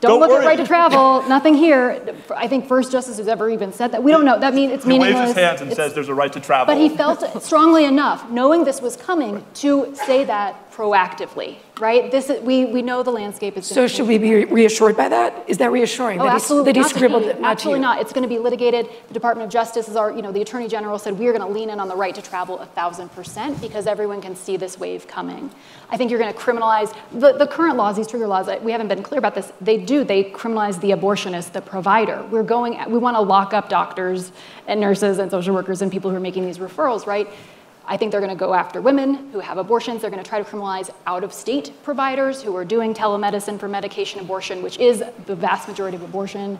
[0.00, 0.44] don't, Don't look worry.
[0.44, 2.14] at right to travel, nothing here.
[2.34, 4.02] I think first justice has ever even said that.
[4.02, 4.38] We don't know.
[4.38, 5.28] That means it's He waves meaningless.
[5.28, 6.74] his hands and It's- says there's a right to travel.
[6.74, 12.10] but he felt strongly enough, knowing this was coming, to say that proactively, right?
[12.10, 15.48] This is, we, we know the landscape is So should we be reassured by that?
[15.48, 16.20] Is that reassuring?
[16.20, 16.72] Oh, that he- absolutely.
[16.72, 18.00] That he not to scribbled not Absolutely not.
[18.00, 18.88] It's going to be litigated.
[19.08, 21.52] The Department of Justice is our, you know, the Attorney General said we're going to
[21.52, 24.78] lean in on the right to travel a thousand percent because everyone can see this
[24.78, 25.48] wave coming.
[25.90, 28.48] I think you're going to criminalize the, the current laws, these trigger laws.
[28.62, 29.52] We haven't been clear about this.
[29.60, 30.02] They do.
[30.02, 32.26] They criminalize the abortionist, the provider.
[32.30, 32.78] We're going.
[32.90, 34.32] We want to lock up doctors
[34.66, 37.28] and nurses and social workers and people who are making these referrals, right?
[37.86, 40.00] I think they're going to go after women who have abortions.
[40.00, 43.68] They're going to try to criminalize out of state providers who are doing telemedicine for
[43.68, 46.58] medication abortion, which is the vast majority of abortion.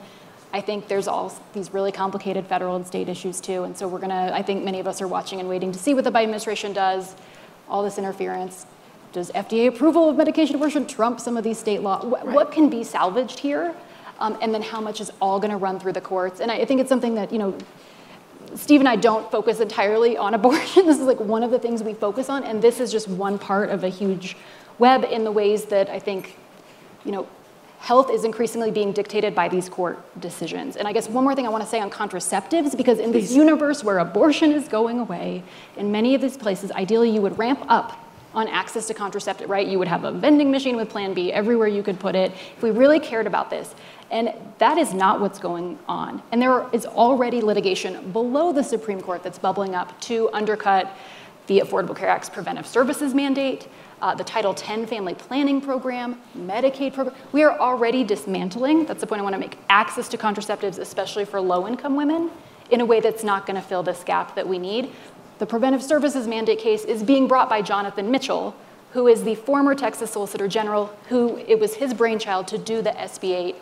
[0.52, 3.64] I think there's all these really complicated federal and state issues too.
[3.64, 5.78] And so we're going to, I think many of us are watching and waiting to
[5.78, 7.16] see what the Biden administration does,
[7.68, 8.66] all this interference.
[9.12, 12.04] Does FDA approval of medication abortion trump some of these state laws?
[12.04, 13.74] What, what can be salvaged here?
[14.20, 16.40] Um, and then how much is all going to run through the courts?
[16.40, 17.56] And I think it's something that, you know,
[18.54, 20.86] Steve and I don't focus entirely on abortion.
[20.94, 23.38] This is like one of the things we focus on, and this is just one
[23.38, 24.36] part of a huge
[24.78, 26.36] web in the ways that I think,
[27.04, 27.26] you know,
[27.78, 30.76] health is increasingly being dictated by these court decisions.
[30.76, 33.32] And I guess one more thing I want to say on contraceptives, because in this
[33.32, 35.42] universe where abortion is going away,
[35.76, 38.03] in many of these places, ideally you would ramp up
[38.34, 39.66] on access to contraceptive, right?
[39.66, 42.62] You would have a vending machine with Plan B everywhere you could put it if
[42.62, 43.74] we really cared about this.
[44.10, 46.22] And that is not what's going on.
[46.30, 50.94] And there is already litigation below the Supreme Court that's bubbling up to undercut
[51.46, 53.68] the Affordable Care Act's preventive services mandate,
[54.00, 57.16] uh, the Title X family planning program, Medicaid program.
[57.32, 61.24] We are already dismantling, that's the point I want to make, access to contraceptives, especially
[61.24, 62.30] for low income women,
[62.70, 64.90] in a way that's not going to fill this gap that we need.
[65.44, 68.56] The preventive services mandate case is being brought by Jonathan Mitchell,
[68.94, 72.92] who is the former Texas Solicitor General, who it was his brainchild to do the
[72.92, 73.56] SB 8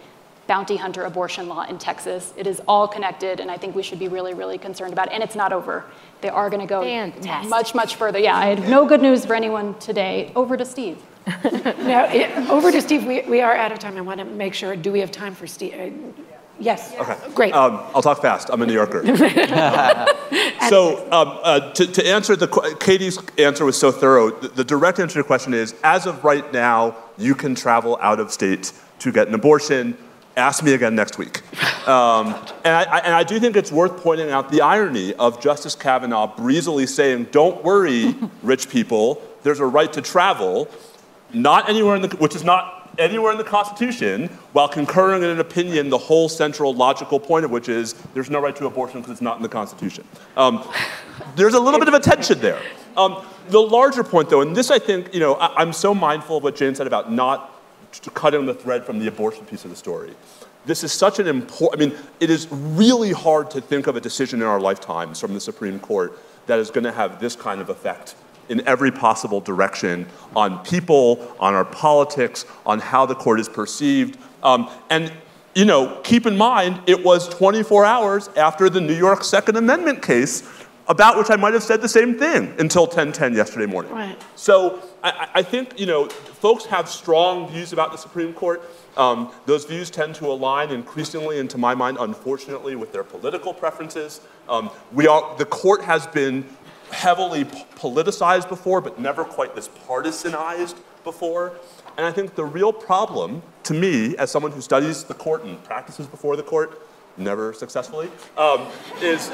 [0.46, 2.34] bounty hunter abortion law in Texas.
[2.36, 5.14] It is all connected, and I think we should be really, really concerned about it.
[5.14, 5.84] And it's not over.
[6.20, 7.50] They are going to go Fantastic.
[7.50, 8.20] much, much further.
[8.20, 10.30] Yeah, I had no good news for anyone today.
[10.36, 11.02] Over to Steve.
[11.26, 13.04] now, it, over to Steve.
[13.04, 13.96] We, we are out of time.
[13.96, 14.76] I want to make sure.
[14.76, 15.74] Do we have time for Steve?
[15.74, 16.22] Uh,
[16.62, 16.94] Yes.
[16.94, 17.16] Okay.
[17.34, 17.54] Great.
[17.54, 18.48] Um, I'll talk fast.
[18.50, 19.04] I'm a New Yorker.
[20.68, 24.30] so, um, uh, to, to, answer the Katie's answer was so thorough.
[24.30, 27.98] The, the, direct answer to your question is: as of right now, you can travel
[28.00, 29.98] out of state to get an abortion.
[30.36, 31.42] Ask me again next week.
[31.82, 32.28] Um,
[32.64, 35.74] and, I, I, and I do think it's worth pointing out the irony of Justice
[35.74, 39.20] Kavanaugh breezily saying, "Don't worry, rich people.
[39.42, 40.68] There's a right to travel."
[41.32, 45.40] Not anywhere in the, which is not anywhere in the Constitution while concurring in an
[45.40, 49.12] opinion the whole central logical point of which is there's no right to abortion because
[49.12, 50.04] it's not in the Constitution.
[50.36, 50.66] Um,
[51.36, 52.60] there's a little bit of a tension there.
[52.96, 56.38] Um, the larger point, though, and this I think, you know, I, am so mindful
[56.38, 57.48] of what Jane said about not
[58.14, 60.14] cutting the thread from the abortion piece of the story.
[60.64, 64.00] This is such an important, I mean, it is really hard to think of a
[64.00, 66.16] decision in our lifetimes from the Supreme Court
[66.46, 68.14] that is going to have this kind of effect
[68.52, 74.18] in every possible direction on people, on our politics, on how the court is perceived.
[74.42, 75.10] Um, and
[75.54, 80.02] you know, keep in mind, it was 24 hours after the New York Second Amendment
[80.02, 80.48] case,
[80.88, 83.92] about which I might have said the same thing until 10:10 yesterday morning.
[83.92, 84.20] Right.
[84.34, 88.62] So I, I, think you know, folks have strong views about the Supreme Court.
[88.96, 93.54] Um, those views tend to align increasingly, and to my mind, unfortunately, with their political
[93.54, 94.20] preferences.
[94.48, 96.44] Um, we are, the court has been
[96.92, 101.52] heavily politicized before, but never quite this partisanized before.
[101.96, 105.62] And I think the real problem, to me, as someone who studies the court and
[105.64, 106.80] practices before the court,
[107.16, 108.66] never successfully, um,
[109.00, 109.28] is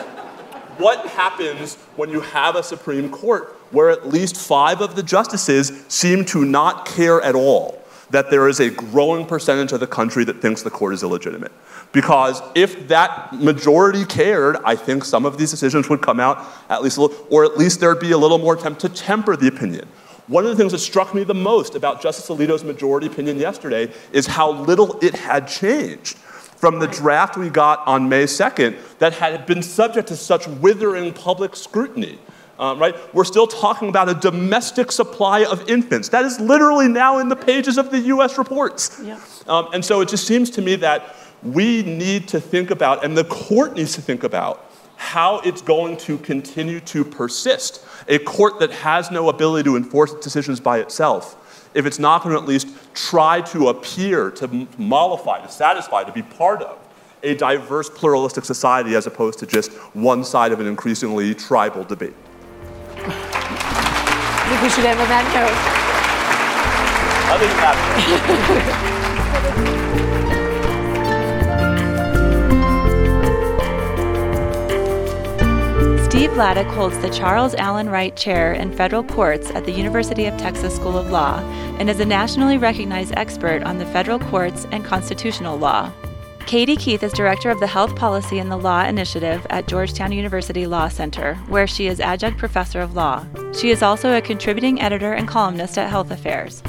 [0.78, 5.84] what happens when you have a Supreme Court where at least five of the justices
[5.88, 7.78] seem to not care at all
[8.11, 11.52] that there is a growing percentage of the country that thinks the court is illegitimate.
[11.92, 16.82] Because if that majority cared, I think some of these decisions would come out at
[16.82, 19.88] least little, or at least there'd be a little more attempt to temper the opinion.
[20.26, 23.90] One of the things that struck me the most about Justice Alito's majority opinion yesterday
[24.12, 26.18] is how little it had changed
[26.59, 31.14] from the draft we got on May 2nd that had been subject to such withering
[31.14, 32.18] public scrutiny.
[32.59, 32.96] Um, right?
[33.14, 36.09] We're still talking about a domestic supply of infants.
[36.09, 39.00] That is literally now in the pages of the US reports.
[39.02, 39.20] Yeah.
[39.46, 43.16] Um, and so it just seems to me that we need to think about, and
[43.16, 44.64] the court needs to think about,
[44.96, 47.84] how it's going to continue to persist.
[48.09, 52.24] A court that has no ability to enforce its decisions by itself, if it's not
[52.24, 56.78] going to at least try to appear, to mollify, to satisfy, to be part of
[57.22, 62.14] a diverse, pluralistic society as opposed to just one side of an increasingly tribal debate.
[63.11, 65.52] I think we should end on that note.
[67.30, 68.98] Other than that.
[76.09, 80.36] Steve Vladeck holds the Charles Allen Wright Chair in Federal Courts at the University of
[80.36, 81.38] Texas School of Law
[81.78, 85.92] and is a nationally recognized expert on the federal courts and constitutional law.
[86.49, 90.66] Katie Keith is director of the Health Policy and the Law Initiative at Georgetown University
[90.66, 93.26] Law Center, where she is adjunct professor of law.
[93.53, 96.62] She is also a contributing editor and columnist at Health Affairs.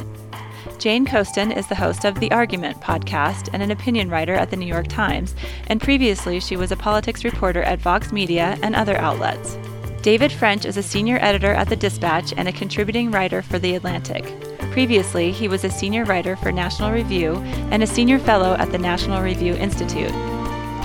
[0.79, 4.57] Jane Coaston is the host of The Argument podcast and an opinion writer at The
[4.57, 5.33] New York Times,
[5.67, 9.57] and previously she was a politics reporter at Vox Media and other outlets.
[10.01, 13.75] David French is a senior editor at The Dispatch and a contributing writer for The
[13.75, 14.25] Atlantic.
[14.71, 17.35] Previously, he was a senior writer for National Review
[17.71, 20.13] and a senior fellow at the National Review Institute.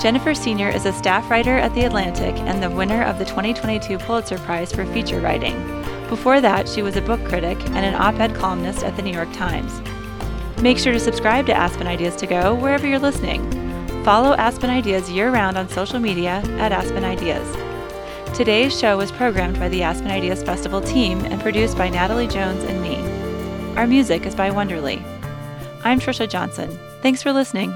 [0.01, 3.97] Jennifer Senior is a staff writer at The Atlantic and the winner of the 2022
[3.99, 5.55] Pulitzer Prize for feature writing.
[6.09, 9.13] Before that, she was a book critic and an op ed columnist at the New
[9.13, 9.81] York Times.
[10.61, 13.49] Make sure to subscribe to Aspen Ideas to Go wherever you're listening.
[14.03, 17.47] Follow Aspen Ideas year round on social media at Aspen Ideas.
[18.35, 22.63] Today's show was programmed by the Aspen Ideas Festival team and produced by Natalie Jones
[22.65, 23.04] and me.
[23.75, 25.03] Our music is by Wonderly.
[25.83, 26.79] I'm Trisha Johnson.
[27.01, 27.75] Thanks for listening.